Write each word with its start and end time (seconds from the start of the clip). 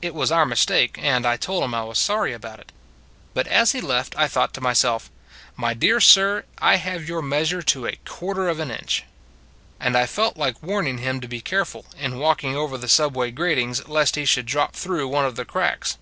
It 0.00 0.14
was 0.14 0.30
our 0.30 0.46
mistake, 0.46 0.96
and 1.02 1.26
I 1.26 1.36
told 1.36 1.64
him 1.64 1.74
I 1.74 1.82
was 1.82 1.98
sorry 1.98 2.32
about 2.32 2.60
it: 2.60 2.70
but 3.34 3.48
as 3.48 3.72
he 3.72 3.80
left 3.80 4.14
I 4.16 4.28
thought 4.28 4.54
to 4.54 4.60
myself," 4.60 5.10
My 5.56 5.74
dear 5.74 5.98
sir, 6.00 6.44
I 6.58 6.76
have 6.76 7.08
your 7.08 7.20
meas 7.20 7.50
ure 7.50 7.62
to 7.62 7.86
a 7.88 7.96
quarter 8.04 8.48
of 8.48 8.60
an 8.60 8.70
inch." 8.70 9.02
And 9.80 9.96
I 9.96 10.06
felt 10.06 10.36
like 10.36 10.62
warning 10.62 10.98
him 10.98 11.20
to 11.20 11.26
be 11.26 11.40
care 11.40 11.64
ful, 11.64 11.86
in 11.98 12.20
walking 12.20 12.54
over 12.54 12.78
the 12.78 12.86
subway 12.86 13.32
gratings, 13.32 13.88
lest 13.88 14.14
he 14.14 14.24
should 14.24 14.46
drop 14.46 14.76
through 14.76 15.08
one 15.08 15.24
of 15.24 15.34
the 15.34 15.44
cracks. 15.44 15.98